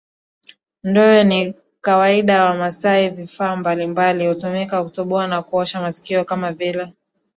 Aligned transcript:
ndewe 0.83 1.23
ni 1.23 1.53
kawaida 1.81 2.33
ya 2.33 2.43
Wamasai 2.43 3.09
Vifaa 3.09 3.55
mbalimbali 3.55 4.27
hutumika 4.27 4.83
kutoboa 4.83 5.27
na 5.27 5.41
kunyosha 5.41 5.81
masikio 5.81 6.25
kama 6.25 6.51
vile 6.53 6.93